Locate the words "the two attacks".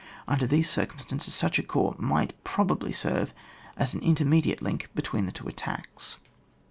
5.27-6.17